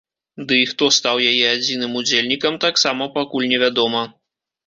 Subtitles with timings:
[0.51, 4.01] Ды і хто стаў яе адзіным удзельнікам таксама пакуль не вядома.